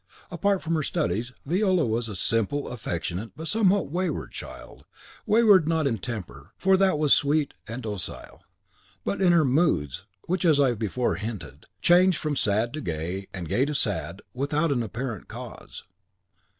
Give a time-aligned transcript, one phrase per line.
[0.31, 4.83] Apart from her studies, Viola was a simple, affectionate, but somewhat wayward child,
[5.27, 8.41] wayward, not in temper, for that was sweet and docile;
[9.05, 13.47] but in her moods, which, as I before hinted, changed from sad to gay and
[13.47, 15.83] gay to sad without an apparent cause.